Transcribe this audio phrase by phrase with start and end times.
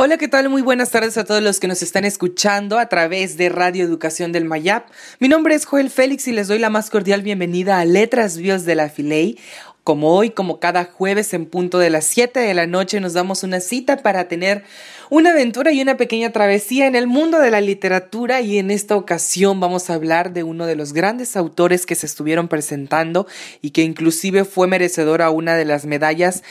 [0.00, 0.48] Hola, ¿qué tal?
[0.48, 4.30] Muy buenas tardes a todos los que nos están escuchando a través de Radio Educación
[4.30, 4.86] del Mayap.
[5.18, 8.64] Mi nombre es Joel Félix y les doy la más cordial bienvenida a Letras Vivas
[8.64, 9.40] de la Filey.
[9.82, 13.42] Como hoy, como cada jueves en punto de las 7 de la noche, nos damos
[13.42, 14.62] una cita para tener
[15.10, 18.94] una aventura y una pequeña travesía en el mundo de la literatura y en esta
[18.94, 23.26] ocasión vamos a hablar de uno de los grandes autores que se estuvieron presentando
[23.62, 26.44] y que inclusive fue merecedor a una de las medallas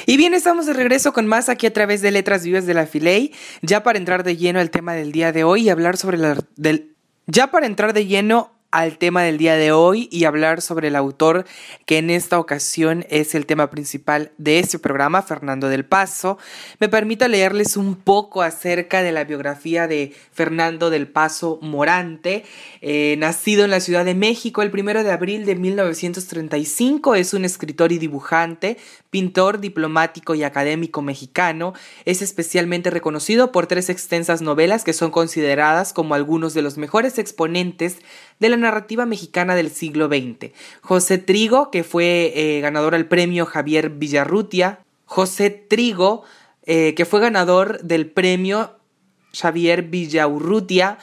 [0.06, 2.86] Y bien, estamos de regreso con más aquí a través de Letras Vivas de la
[2.86, 6.18] Filey, ya para entrar de lleno al tema del día de hoy y hablar sobre
[6.18, 6.96] la del
[7.28, 10.96] ya para entrar de lleno al tema del día de hoy y hablar sobre el
[10.96, 11.44] autor
[11.84, 16.38] que en esta ocasión es el tema principal de este programa, Fernando del Paso.
[16.80, 22.44] Me permito leerles un poco acerca de la biografía de Fernando del Paso Morante.
[22.80, 27.44] Eh, nacido en la Ciudad de México el primero de abril de 1935, es un
[27.44, 28.78] escritor y dibujante,
[29.10, 31.74] pintor, diplomático y académico mexicano.
[32.06, 37.18] Es especialmente reconocido por tres extensas novelas que son consideradas como algunos de los mejores
[37.18, 37.98] exponentes
[38.40, 40.52] de la narrativa mexicana del siglo XX.
[40.80, 44.80] José Trigo, que fue eh, ganador al premio Javier Villarrutia.
[45.04, 46.24] José Trigo,
[46.64, 48.78] eh, que fue ganador del premio
[49.34, 50.98] Javier Villaurrutia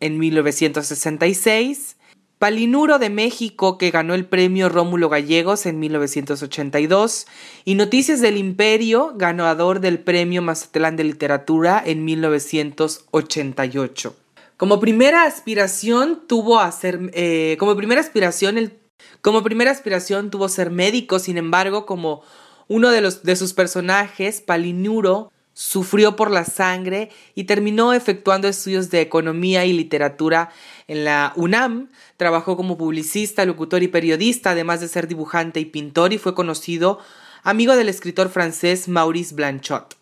[0.00, 1.96] en 1966.
[2.38, 7.26] Palinuro de México, que ganó el premio Rómulo Gallegos en 1982,
[7.64, 14.14] y Noticias del Imperio, ganador del premio Mazatlán de Literatura en 1988.
[14.58, 18.76] Como primera aspiración tuvo ser, eh, como primera aspiración, el,
[19.20, 22.22] como primera aspiración tuvo ser médico, sin embargo, como
[22.66, 28.90] uno de, los, de sus personajes, Palinuro, sufrió por la sangre y terminó efectuando estudios
[28.90, 30.50] de economía y literatura
[30.88, 31.88] en la UNAM.
[32.16, 36.98] Trabajó como publicista, locutor y periodista, además de ser dibujante y pintor, y fue conocido
[37.44, 39.97] amigo del escritor francés Maurice Blanchot.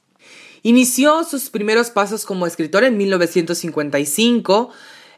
[0.67, 4.71] Inició sus primeros pasos como escritor en 1955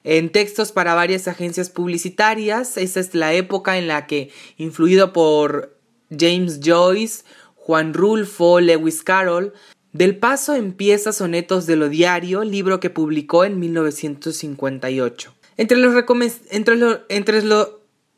[0.04, 2.76] en textos para varias agencias publicitarias.
[2.76, 5.74] Esa es la época en la que, influido por
[6.10, 9.54] James Joyce, Juan Rulfo, Lewis Carroll,
[9.94, 15.34] Del Paso empieza Sonetos de lo Diario, libro que publicó en 1958.
[15.56, 15.94] Entre los,
[16.50, 16.76] entre,
[17.08, 17.42] entre,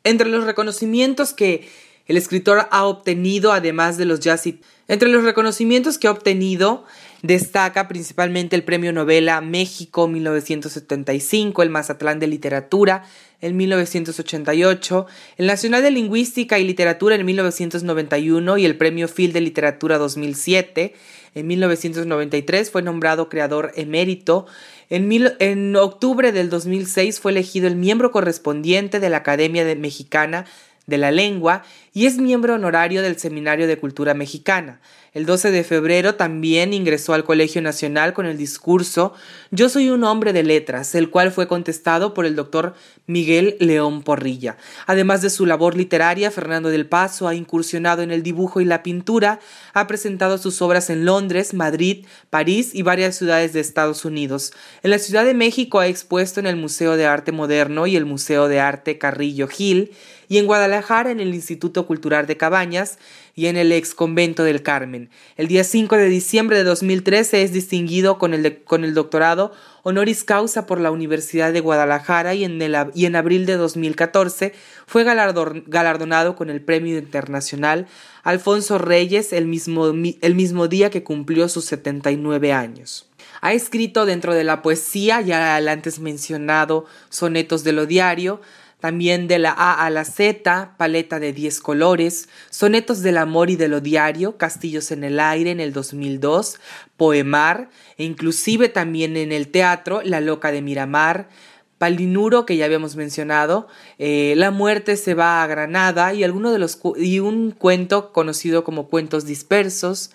[0.03, 1.65] entre los reconocimientos que
[2.07, 4.47] el escritor ha obtenido, además de los jazz
[4.87, 6.85] entre los reconocimientos que ha obtenido,
[7.21, 13.03] Destaca principalmente el Premio Novela México 1975, el Mazatlán de Literatura
[13.41, 15.05] en 1988,
[15.37, 20.95] el Nacional de Lingüística y Literatura en 1991 y el Premio Phil de Literatura 2007.
[21.35, 24.47] En 1993 fue nombrado creador emérito.
[24.89, 25.07] En,
[25.39, 30.45] en octubre del 2006 fue elegido el miembro correspondiente de la Academia de Mexicana
[30.87, 34.79] de la Lengua y es miembro honorario del Seminario de Cultura Mexicana.
[35.13, 39.13] El 12 de febrero también ingresó al Colegio Nacional con el discurso
[39.49, 42.75] Yo soy un hombre de letras, el cual fue contestado por el doctor
[43.07, 44.55] Miguel León Porrilla.
[44.87, 48.83] Además de su labor literaria, Fernando del Paso ha incursionado en el dibujo y la
[48.83, 49.41] pintura,
[49.73, 54.53] ha presentado sus obras en Londres, Madrid, París y varias ciudades de Estados Unidos.
[54.81, 58.05] En la Ciudad de México ha expuesto en el Museo de Arte Moderno y el
[58.05, 59.91] Museo de Arte Carrillo Gil
[60.29, 62.97] y en Guadalajara en el Instituto Cultural de Cabañas
[63.35, 65.09] y en el ex convento del Carmen.
[65.37, 69.51] El día 5 de diciembre de 2013 es distinguido con el, con el doctorado
[69.83, 74.53] honoris causa por la Universidad de Guadalajara y en, el, y en abril de 2014
[74.85, 77.87] fue galardonado con el Premio Internacional
[78.23, 83.07] Alfonso Reyes el mismo, el mismo día que cumplió sus 79 años.
[83.41, 88.41] Ha escrito dentro de la poesía, ya el antes mencionado Sonetos de lo Diario,
[88.81, 93.55] también de la A a la Z, Paleta de 10 colores, Sonetos del Amor y
[93.55, 96.59] de lo Diario, Castillos en el Aire en el 2002,
[96.97, 101.29] Poemar, e inclusive también en el teatro, La Loca de Miramar,
[101.77, 103.67] Palinuro, que ya habíamos mencionado,
[103.99, 108.63] eh, La muerte se va a Granada y, alguno de los y un cuento conocido
[108.63, 110.11] como Cuentos Dispersos,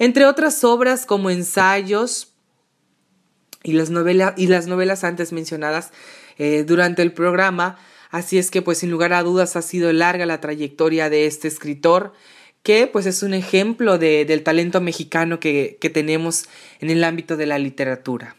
[0.00, 2.34] entre otras obras como ensayos,
[3.62, 3.90] y las,
[4.36, 5.92] y las novelas antes mencionadas
[6.38, 7.78] eh, durante el programa.
[8.10, 11.48] Así es que pues sin lugar a dudas ha sido larga la trayectoria de este
[11.48, 12.12] escritor
[12.62, 16.46] que pues es un ejemplo de, del talento mexicano que, que tenemos
[16.80, 18.36] en el ámbito de la literatura.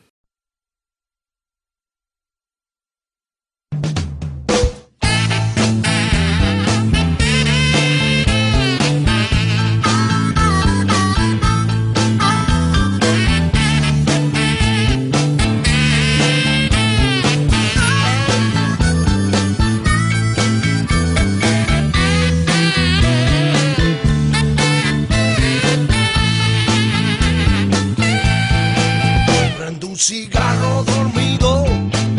[30.00, 31.66] cigarro dormido.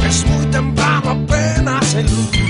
[0.07, 2.50] Es muy temprano, apenas el.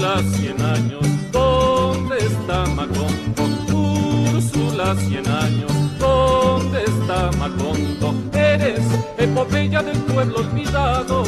[0.00, 3.42] Úrsula, cien años, ¿dónde está Macondo?
[3.70, 8.14] Úrsula, cien años, ¿Dónde está Macondo?
[8.32, 8.80] Eres
[9.18, 11.24] epopeya del pueblo olvidado,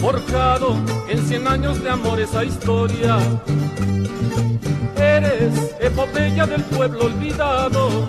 [0.00, 0.74] forjado
[1.10, 3.18] en cien años de amor esa historia.
[4.96, 8.08] Eres epopeya del pueblo olvidado,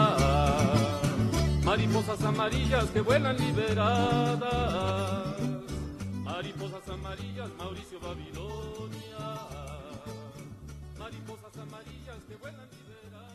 [1.71, 4.41] Mariposas amarillas que vuelan liberadas.
[6.21, 9.21] Mariposas amarillas, Mauricio Babilonia.
[10.99, 13.31] Mariposas amarillas que vuelan liberadas.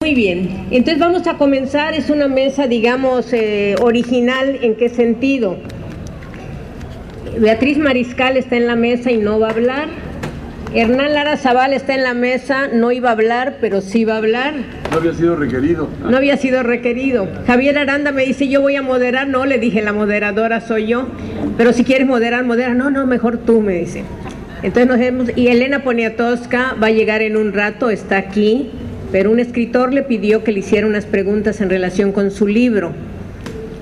[0.00, 5.58] Muy bien, entonces vamos a comenzar, es una mesa, digamos, eh, original, ¿en qué sentido?
[7.38, 10.06] Beatriz Mariscal está en la mesa y no va a hablar.
[10.74, 14.18] Hernán Lara Zaval está en la mesa, no iba a hablar, pero sí va a
[14.18, 14.54] hablar.
[14.90, 15.88] No había sido requerido.
[16.08, 17.28] No había sido requerido.
[17.46, 19.28] Javier Aranda me dice, yo voy a moderar.
[19.28, 21.08] No, le dije, la moderadora soy yo.
[21.56, 22.74] Pero si quieres moderar, modera.
[22.74, 24.04] No, no, mejor tú, me dice.
[24.62, 25.30] Entonces nos vemos.
[25.36, 28.70] Y Elena Poniatowska va a llegar en un rato, está aquí
[29.12, 32.92] pero un escritor le pidió que le hiciera unas preguntas en relación con su libro.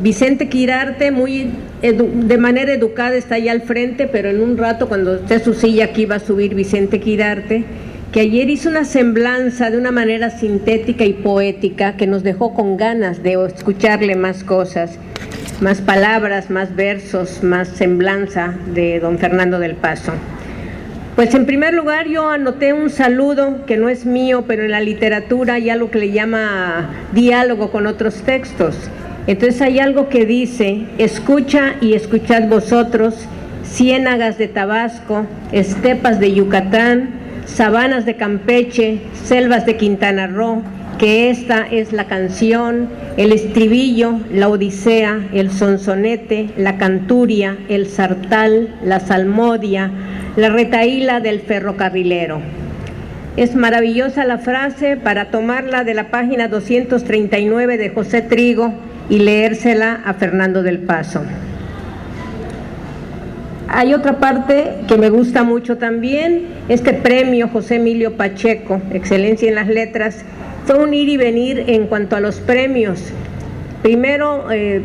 [0.00, 1.50] Vicente Quirarte, muy
[1.82, 5.86] de manera educada, está ahí al frente, pero en un rato, cuando esté su silla
[5.86, 7.64] aquí, va a subir Vicente Quirarte,
[8.12, 12.76] que ayer hizo una semblanza de una manera sintética y poética que nos dejó con
[12.76, 14.98] ganas de escucharle más cosas,
[15.60, 20.12] más palabras, más versos, más semblanza de don Fernando del Paso.
[21.16, 24.80] Pues en primer lugar yo anoté un saludo que no es mío, pero en la
[24.80, 28.76] literatura hay algo que le llama diálogo con otros textos.
[29.26, 33.14] Entonces hay algo que dice, escucha y escuchad vosotros,
[33.64, 37.08] ciénagas de Tabasco, estepas de Yucatán,
[37.46, 40.62] sabanas de Campeche, selvas de Quintana Roo,
[40.98, 48.74] que esta es la canción, el estribillo, la odisea, el sonsonete, la canturia, el sartal,
[48.84, 49.90] la salmodia,
[50.36, 52.40] la retaíla del ferrocarrilero.
[53.38, 58.72] Es maravillosa la frase para tomarla de la página 239 de José Trigo
[59.08, 61.22] y leérsela a Fernando del Paso.
[63.68, 69.56] Hay otra parte que me gusta mucho también, este premio José Emilio Pacheco, Excelencia en
[69.56, 70.24] las Letras,
[70.66, 73.00] fue un ir y venir en cuanto a los premios.
[73.82, 74.82] Primero, eh,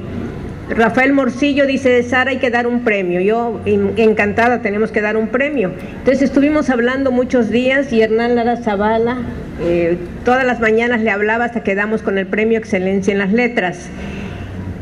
[0.69, 3.19] Rafael Morcillo dice, Sara, hay que dar un premio.
[3.21, 5.71] Yo, encantada, tenemos que dar un premio.
[5.97, 9.17] Entonces estuvimos hablando muchos días y Hernán Lara Zavala,
[9.61, 13.33] eh, todas las mañanas le hablaba hasta que damos con el premio Excelencia en las
[13.33, 13.89] Letras.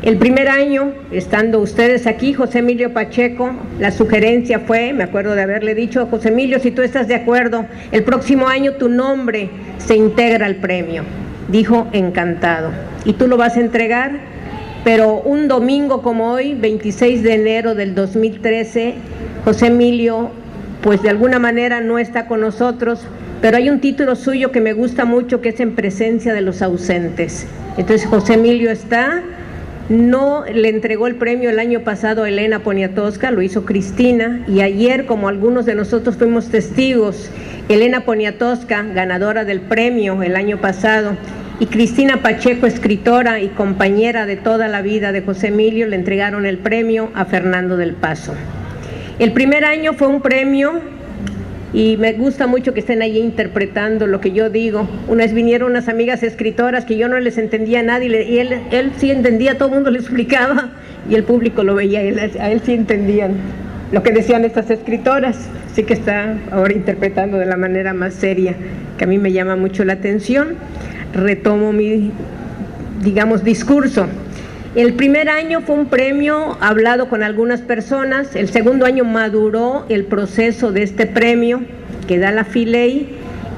[0.02, 5.42] El primer año, estando ustedes aquí, José Emilio Pacheco, la sugerencia fue, me acuerdo de
[5.42, 9.96] haberle dicho, José Emilio, si tú estás de acuerdo, el próximo año tu nombre se
[9.96, 11.02] integra al premio.
[11.48, 12.70] Dijo, encantado.
[13.04, 14.37] ¿Y tú lo vas a entregar?
[14.88, 18.94] Pero un domingo como hoy, 26 de enero del 2013,
[19.44, 20.30] José Emilio,
[20.80, 23.06] pues de alguna manera no está con nosotros,
[23.42, 26.62] pero hay un título suyo que me gusta mucho que es En presencia de los
[26.62, 27.46] ausentes.
[27.76, 29.22] Entonces José Emilio está
[29.90, 34.62] no le entregó el premio el año pasado a Elena Poniatowska, lo hizo Cristina, y
[34.62, 37.28] ayer, como algunos de nosotros fuimos testigos,
[37.68, 41.14] Elena Poniatowska, ganadora del premio el año pasado,
[41.60, 46.46] y Cristina Pacheco, escritora y compañera de toda la vida de José Emilio, le entregaron
[46.46, 48.34] el premio a Fernando del Paso.
[49.18, 50.80] El primer año fue un premio
[51.72, 54.88] y me gusta mucho que estén ahí interpretando lo que yo digo.
[55.08, 58.92] Una vez vinieron unas amigas escritoras que yo no les entendía a nadie y él,
[58.96, 60.70] sí entendía, todo el mundo le explicaba
[61.10, 63.32] y el público lo veía, a él sí entendían
[63.90, 65.48] lo que decían estas escritoras.
[65.72, 68.54] Así que está ahora interpretando de la manera más seria,
[68.96, 70.54] que a mí me llama mucho la atención.
[71.14, 72.10] Retomo mi,
[73.02, 74.06] digamos, discurso.
[74.74, 80.04] El primer año fue un premio hablado con algunas personas, el segundo año maduró el
[80.04, 81.62] proceso de este premio
[82.06, 83.08] que da la FILEI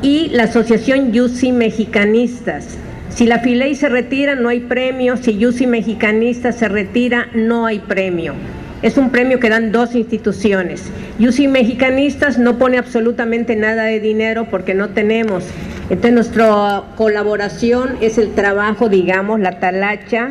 [0.03, 2.79] y la Asociación Yusi Mexicanistas.
[3.11, 7.81] Si la FILEI se retira, no hay premio, si Yusi Mexicanistas se retira, no hay
[7.81, 8.35] premio.
[8.83, 10.83] Es un premio que dan dos instituciones.
[11.19, 15.45] Yusi Mexicanistas no pone absolutamente nada de dinero porque no tenemos.
[15.91, 20.31] Entonces nuestra colaboración es el trabajo, digamos, la talacha,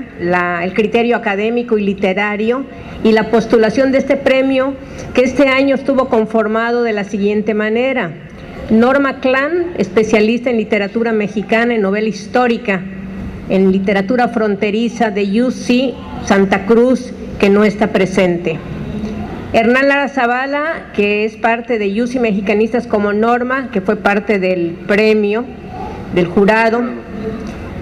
[0.63, 2.65] el criterio académico y literario
[3.03, 4.73] y la postulación de este premio
[5.13, 8.11] que este año estuvo conformado de la siguiente manera.
[8.71, 12.81] Norma Clan, especialista en literatura mexicana y novela histórica,
[13.49, 18.59] en literatura fronteriza de UC Santa Cruz, que no está presente.
[19.51, 24.77] Hernán Lara Zavala, que es parte de UCI Mexicanistas como Norma, que fue parte del
[24.85, 25.45] premio
[26.13, 26.81] del jurado,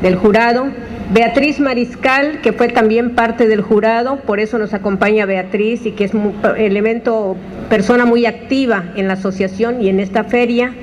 [0.01, 0.67] del jurado.
[1.13, 6.03] Beatriz Mariscal, que fue también parte del jurado, por eso nos acompaña Beatriz y que
[6.03, 7.35] es un elemento,
[7.69, 10.73] persona muy activa en la asociación y en esta feria.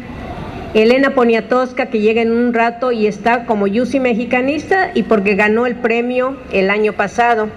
[0.72, 5.66] Elena Poniatowska, que llega en un rato y está como Yusi mexicanista y porque ganó
[5.66, 7.48] el premio el año pasado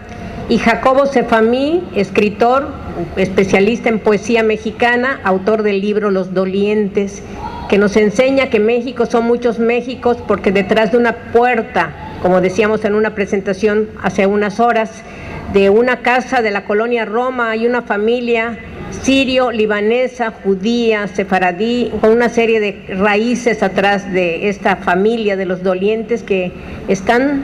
[0.50, 2.70] y Jacobo Cefamí, escritor,
[3.18, 7.22] especialista en poesía mexicana, autor del libro Los Dolientes,
[7.70, 12.86] que nos enseña que México son muchos Méxicos porque detrás de una puerta, como decíamos
[12.86, 15.04] en una presentación hace unas horas,
[15.52, 18.58] de una casa de la colonia Roma hay una familia
[19.02, 25.62] sirio, libanesa, judía, sefaradí, con una serie de raíces atrás de esta familia de los
[25.62, 26.54] dolientes que
[26.88, 27.44] están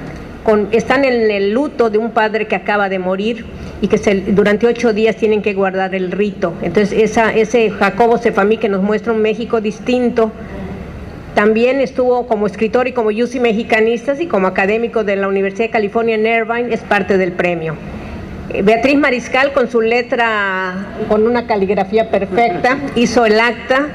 [0.71, 3.45] están en el luto de un padre que acaba de morir
[3.81, 6.53] y que durante ocho días tienen que guardar el rito.
[6.61, 10.31] Entonces ese Jacobo Cefamí que nos muestra un México distinto,
[11.35, 15.71] también estuvo como escritor y como Yusi Mexicanistas y como académico de la Universidad de
[15.71, 17.75] California en Irvine, es parte del premio.
[18.53, 20.73] Eh, Beatriz Mariscal con su letra,
[21.09, 23.87] con una caligrafía perfecta, hizo el acta.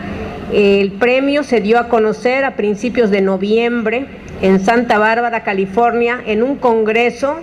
[0.53, 4.07] El premio se dio a conocer a principios de noviembre
[4.40, 7.37] en Santa Bárbara, California, en un congreso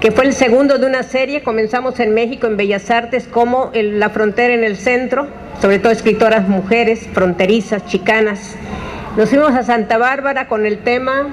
[0.00, 1.42] que fue el segundo de una serie.
[1.42, 5.26] Comenzamos en México, en Bellas Artes, como La Frontera en el Centro,
[5.60, 8.56] sobre todo escritoras mujeres, fronterizas, chicanas.
[9.16, 11.28] Nos fuimos a Santa Bárbara con el tema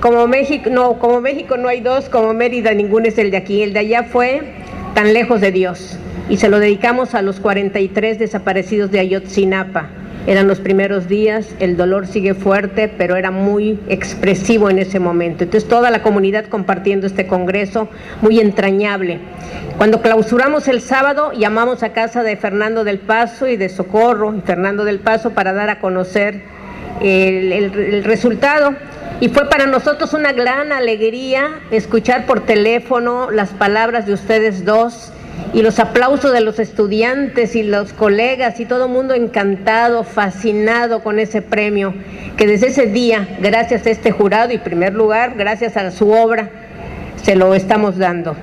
[0.00, 3.62] como México, no, como México no hay dos, como Mérida ninguno es el de aquí.
[3.62, 4.42] El de allá fue
[4.94, 5.98] tan lejos de Dios.
[6.30, 9.88] Y se lo dedicamos a los 43 desaparecidos de Ayotzinapa.
[10.28, 15.44] Eran los primeros días, el dolor sigue fuerte, pero era muy expresivo en ese momento.
[15.44, 17.88] Entonces toda la comunidad compartiendo este congreso,
[18.20, 19.20] muy entrañable.
[19.78, 24.84] Cuando clausuramos el sábado, llamamos a casa de Fernando del Paso y de Socorro, Fernando
[24.84, 26.42] del Paso, para dar a conocer
[27.00, 28.74] el, el resultado.
[29.20, 35.10] Y fue para nosotros una gran alegría escuchar por teléfono las palabras de ustedes dos
[35.52, 41.02] y los aplausos de los estudiantes y los colegas y todo el mundo encantado, fascinado
[41.02, 41.94] con ese premio,
[42.36, 46.50] que desde ese día, gracias a este jurado y primer lugar, gracias a su obra,
[47.22, 48.36] se lo estamos dando.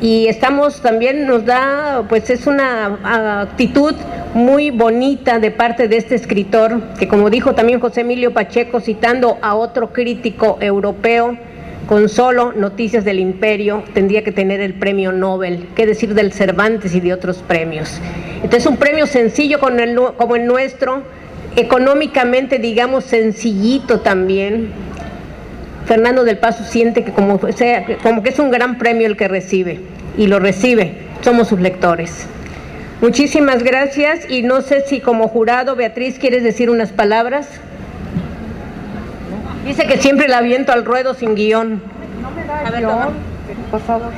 [0.00, 3.94] Y estamos también, nos da, pues es una actitud
[4.32, 9.36] muy bonita de parte de este escritor, que como dijo también José Emilio Pacheco, citando
[9.42, 11.36] a otro crítico europeo,
[11.90, 16.94] con solo Noticias del Imperio tendría que tener el premio Nobel, qué decir del Cervantes
[16.94, 18.00] y de otros premios.
[18.44, 21.02] Entonces un premio sencillo como el nuestro,
[21.56, 24.68] económicamente digamos sencillito también,
[25.86, 29.26] Fernando del Paso siente que como, sea, como que es un gran premio el que
[29.26, 29.80] recibe
[30.16, 30.94] y lo recibe.
[31.22, 32.28] Somos sus lectores.
[33.00, 37.48] Muchísimas gracias y no sé si como jurado, Beatriz, quieres decir unas palabras.
[39.64, 41.82] Dice que siempre la aviento al ruedo sin guion.
[42.64, 42.86] A ver,
[43.70, 44.10] por favor.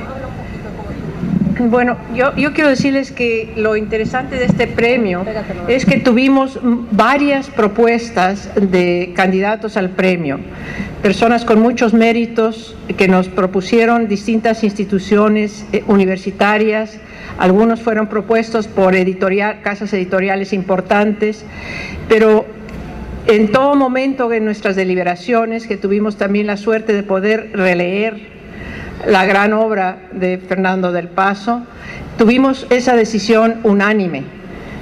[1.59, 5.23] Bueno, yo, yo quiero decirles que lo interesante de este premio
[5.67, 10.39] es que tuvimos varias propuestas de candidatos al premio,
[11.03, 16.97] personas con muchos méritos que nos propusieron distintas instituciones eh, universitarias,
[17.37, 21.45] algunos fueron propuestos por editorial, casas editoriales importantes,
[22.09, 22.45] pero
[23.27, 28.33] en todo momento de nuestras deliberaciones, que tuvimos también la suerte de poder releer
[29.07, 31.63] la gran obra de Fernando del Paso,
[32.17, 34.23] tuvimos esa decisión unánime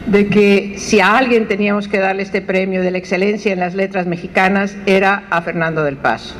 [0.07, 3.75] de que si a alguien teníamos que darle este premio de la excelencia en las
[3.75, 6.35] letras mexicanas era a Fernando del Paso.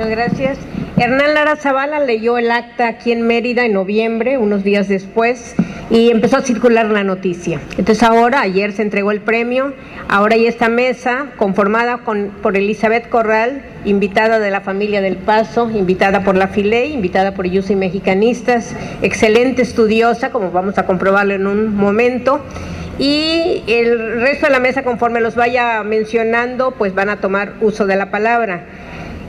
[0.00, 0.58] Muchas gracias.
[0.96, 5.54] Hernán Lara Zavala leyó el acta aquí en Mérida en noviembre, unos días después,
[5.90, 7.60] y empezó a circular la noticia.
[7.76, 9.74] Entonces ahora, ayer se entregó el premio,
[10.08, 15.68] ahora hay esta mesa conformada con, por Elizabeth Corral, invitada de la familia del Paso,
[15.68, 21.46] invitada por la FILEI, invitada por y Mexicanistas, excelente estudiosa, como vamos a comprobarlo en
[21.46, 22.40] un momento.
[22.98, 27.84] Y el resto de la mesa, conforme los vaya mencionando, pues van a tomar uso
[27.84, 28.64] de la palabra.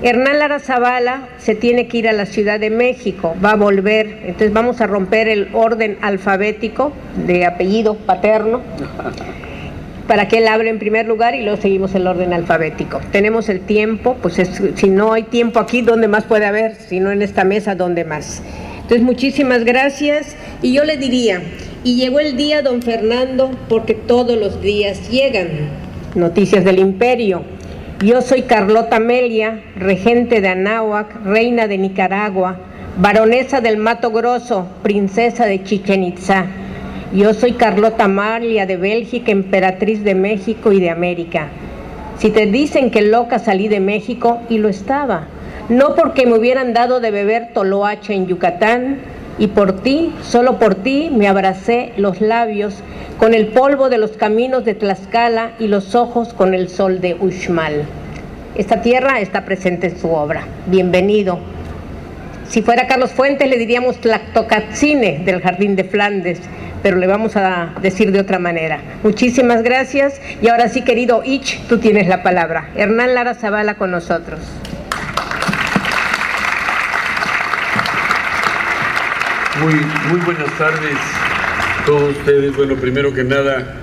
[0.04, 4.18] Hernán Lara Zavala se tiene que ir a la Ciudad de México, va a volver,
[4.24, 6.92] entonces vamos a romper el orden alfabético
[7.28, 8.62] de apellido paterno
[10.08, 13.00] para que él hable en primer lugar y luego seguimos el orden alfabético.
[13.12, 14.42] Tenemos el tiempo, pues
[14.76, 16.76] si no hay tiempo aquí, ¿dónde más puede haber?
[16.76, 18.42] Si no en esta mesa, ¿dónde más?
[18.82, 20.36] Entonces, muchísimas gracias.
[20.64, 21.42] Y yo le diría,
[21.84, 25.48] y llegó el día, don Fernando, porque todos los días llegan
[26.16, 27.44] noticias del imperio
[28.04, 32.58] yo soy Carlota Amelia, regente de Anáhuac, reina de Nicaragua,
[32.98, 36.46] baronesa del Mato Grosso, princesa de Chichen Itzá.
[37.14, 41.50] Yo soy Carlota Amalia de Bélgica, emperatriz de México y de América.
[42.18, 45.28] Si te dicen que loca salí de México, y lo estaba,
[45.70, 48.98] no porque me hubieran dado de beber toloache en Yucatán,
[49.38, 52.84] y por ti, solo por ti, me abracé los labios
[53.22, 57.14] con el polvo de los caminos de Tlaxcala y los ojos con el sol de
[57.14, 57.86] Uxmal.
[58.56, 60.42] Esta tierra está presente en su obra.
[60.66, 61.38] Bienvenido.
[62.50, 66.40] Si fuera Carlos Fuentes le diríamos Tlactocatzine del Jardín de Flandes,
[66.82, 68.80] pero le vamos a decir de otra manera.
[69.04, 72.70] Muchísimas gracias y ahora sí, querido Ich, tú tienes la palabra.
[72.76, 74.40] Hernán Lara Zavala con nosotros.
[79.62, 79.76] Muy,
[80.10, 81.21] muy buenas tardes
[81.86, 82.56] todos ustedes.
[82.56, 83.76] Bueno, primero que nada,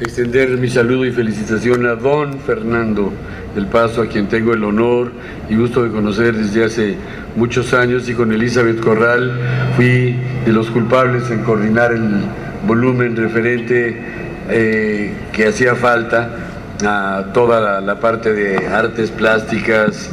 [0.00, 3.12] extender mi saludo y felicitación a don Fernando
[3.54, 5.12] del Paso, a quien tengo el honor
[5.48, 6.96] y gusto de conocer desde hace
[7.34, 9.40] muchos años y con Elizabeth Corral
[9.76, 12.24] fui de los culpables en coordinar el
[12.66, 13.96] volumen referente
[14.50, 16.30] eh, que hacía falta
[16.84, 20.10] a toda la, parte de artes plásticas,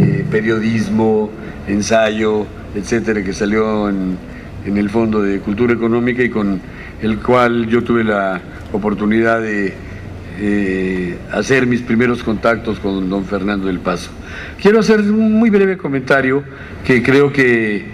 [0.00, 1.30] eh, periodismo,
[1.68, 4.29] ensayo, etcétera, que salió en
[4.64, 6.60] en el Fondo de Cultura Económica y con
[7.02, 8.40] el cual yo tuve la
[8.72, 9.74] oportunidad de
[10.38, 14.10] eh, hacer mis primeros contactos con don Fernando del Paso.
[14.60, 16.42] Quiero hacer un muy breve comentario
[16.84, 17.84] que creo que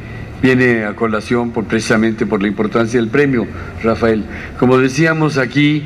[0.42, 3.46] viene a colación por, precisamente por la importancia del premio,
[3.82, 4.24] Rafael.
[4.58, 5.84] Como decíamos aquí,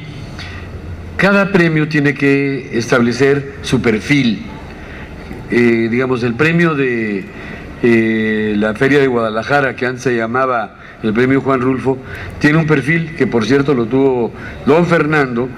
[1.16, 4.42] cada premio tiene que establecer su perfil.
[5.50, 7.24] Eh, digamos, el premio de
[7.82, 11.98] eh, la Feria de Guadalajara, que antes se llamaba el Premio Juan Rulfo,
[12.38, 14.32] tiene un perfil que por cierto lo tuvo
[14.66, 15.48] don Fernando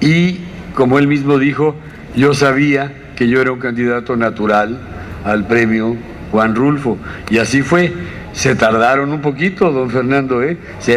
[0.00, 0.38] y
[0.74, 1.76] como él mismo dijo,
[2.16, 4.78] yo sabía que yo era un candidato natural
[5.24, 5.96] al Premio
[6.30, 6.98] Juan Rulfo
[7.30, 7.92] y así fue.
[8.32, 10.58] Se tardaron un poquito, don Fernando, ¿eh?
[10.78, 10.94] se,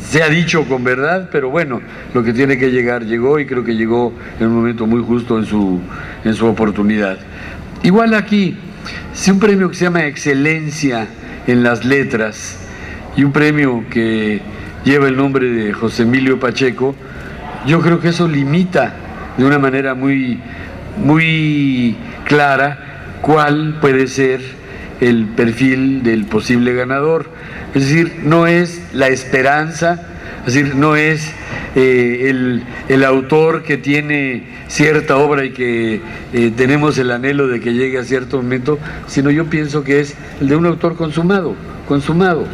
[0.00, 1.80] se, ha dicho con verdad, pero bueno,
[2.12, 5.38] lo que tiene que llegar llegó y creo que llegó en un momento muy justo
[5.38, 5.78] en su,
[6.24, 7.18] en su oportunidad.
[7.84, 8.56] Igual aquí,
[9.12, 11.06] si un premio que se llama Excelencia
[11.46, 12.58] en las letras
[13.16, 14.40] y un premio que
[14.84, 16.94] lleva el nombre de José Emilio Pacheco,
[17.66, 18.94] yo creo que eso limita
[19.36, 20.40] de una manera muy,
[20.96, 24.40] muy clara cuál puede ser
[25.00, 27.30] el perfil del posible ganador.
[27.74, 30.06] Es decir, no es la esperanza,
[30.46, 31.32] es decir, no es
[31.74, 36.02] eh, el, autor que tiene cierta obra y que
[36.32, 40.14] eh, tenemos el anhelo de que llegue a cierto momento, sino yo pienso que es
[40.40, 41.54] el de un autor consumado,
[41.88, 42.46] consumado.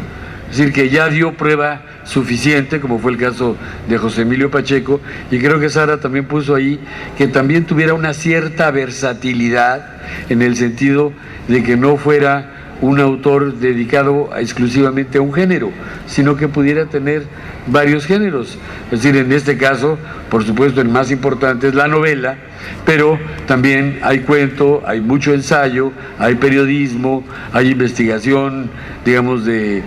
[0.51, 3.57] Es decir, que ya dio prueba suficiente, como fue el caso
[3.89, 5.01] de José Emilio Pacheco,
[5.31, 6.81] y creo que Sara también puso ahí
[7.19, 11.13] que también tuviera una cierta versatilidad en el sentido
[11.49, 15.71] de que no fuera un autor dedicado exclusivamente a un género,
[16.07, 17.25] sino que pudiera tener
[17.67, 18.59] varios géneros.
[18.91, 19.99] Es decir, en este caso,
[20.31, 22.37] por supuesto, el más importante es la novela,
[22.85, 28.71] pero también hay cuento, hay mucho ensayo, hay periodismo, hay investigación,
[29.05, 29.83] digamos, de,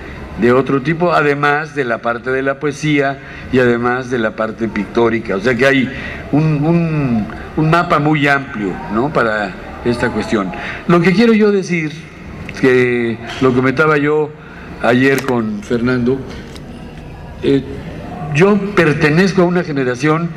[0.53, 3.19] otro tipo, además de la parte de la poesía
[3.51, 5.35] y además de la parte pictórica.
[5.35, 5.89] O sea que hay
[6.31, 7.25] un,
[7.55, 9.13] un mapa muy amplio ¿no?
[9.13, 9.51] para
[9.85, 10.51] esta cuestión.
[10.87, 11.91] Lo que quiero yo decir
[12.63, 14.29] que lo comentaba yo
[14.81, 16.17] ayer con Fernando,
[17.41, 17.61] eh,
[18.33, 20.29] yo pertenezco a una generación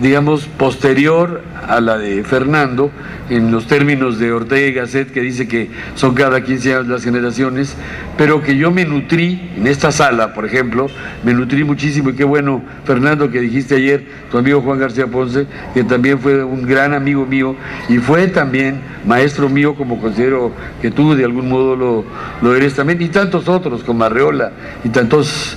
[0.00, 2.90] digamos, posterior a la de Fernando,
[3.30, 7.04] en los términos de Ortega y Gasset, que dice que son cada 15 años las
[7.04, 7.74] generaciones,
[8.16, 10.86] pero que yo me nutrí, en esta sala, por ejemplo,
[11.24, 15.46] me nutrí muchísimo, y qué bueno, Fernando, que dijiste ayer, tu amigo Juan García Ponce,
[15.74, 17.56] que también fue un gran amigo mío,
[17.88, 22.04] y fue también maestro mío, como considero que tú de algún modo lo,
[22.42, 24.52] lo eres también, y tantos otros, como Arreola,
[24.84, 25.56] y tantos,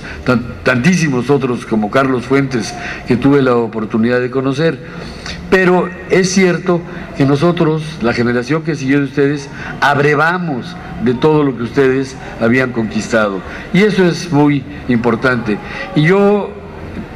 [0.64, 2.74] tantísimos otros, como Carlos Fuentes,
[3.06, 4.78] que tuve la oportunidad de conocer.
[5.50, 6.80] Pero es cierto
[7.16, 12.72] que nosotros, la generación que siguió de ustedes, abrevamos de todo lo que ustedes habían
[12.72, 13.40] conquistado.
[13.74, 15.58] Y eso es muy importante.
[15.96, 16.50] Y yo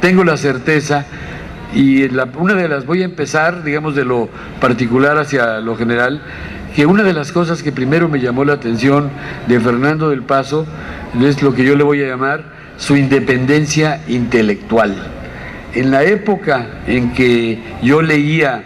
[0.01, 1.05] tengo la certeza,
[1.73, 2.03] y
[2.37, 6.21] una de las, voy a empezar, digamos, de lo particular hacia lo general,
[6.75, 9.09] que una de las cosas que primero me llamó la atención
[9.47, 10.65] de Fernando del Paso
[11.21, 12.43] es lo que yo le voy a llamar
[12.77, 15.14] su independencia intelectual
[15.75, 18.63] en la época en que yo leía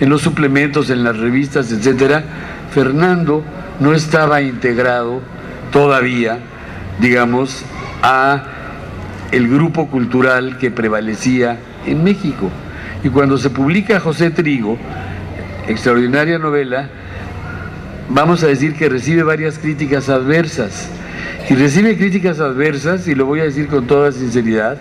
[0.00, 2.24] en los suplementos, en las revistas, etcétera,
[2.72, 3.44] Fernando
[3.80, 5.20] no estaba integrado
[5.70, 6.38] todavía,
[7.00, 7.64] digamos,
[8.02, 8.44] a
[9.30, 12.50] el grupo cultural que prevalecía en México.
[13.04, 14.78] Y cuando se publica José Trigo,
[15.68, 16.88] extraordinaria novela,
[18.08, 20.90] vamos a decir que recibe varias críticas adversas.
[21.50, 24.76] Y recibe críticas adversas, y lo voy a decir con toda sinceridad,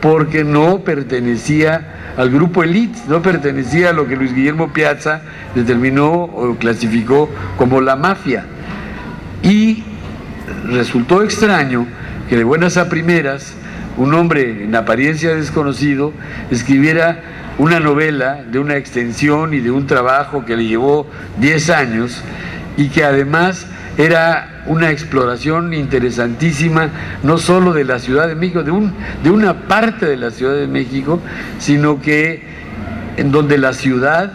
[0.00, 5.20] porque no pertenecía al grupo elite, no pertenecía a lo que Luis Guillermo Piazza
[5.54, 8.46] determinó o clasificó como la mafia.
[9.42, 9.82] Y
[10.68, 11.86] resultó extraño
[12.30, 13.54] que de buenas a primeras
[13.98, 16.12] un hombre en apariencia desconocido
[16.50, 17.20] escribiera
[17.58, 21.06] una novela de una extensión y de un trabajo que le llevó
[21.40, 22.22] 10 años
[22.76, 23.66] y que además
[23.98, 26.90] era una exploración interesantísima,
[27.22, 30.54] no solo de la Ciudad de México, de, un, de una parte de la Ciudad
[30.54, 31.20] de México,
[31.58, 32.42] sino que
[33.16, 34.32] en donde la ciudad,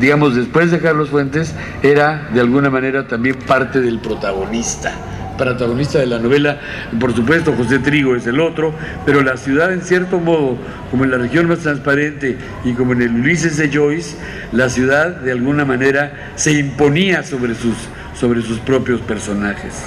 [0.00, 4.94] digamos, después de Carlos Fuentes, era de alguna manera también parte del protagonista
[5.38, 6.58] protagonista de la novela,
[6.98, 8.74] por supuesto José Trigo es el otro,
[9.06, 10.58] pero la ciudad en cierto modo,
[10.90, 14.16] como en la región más transparente y como en el Ulises de Joyce,
[14.50, 17.76] la ciudad de alguna manera se imponía sobre sus
[18.18, 19.84] sobre sus propios personajes.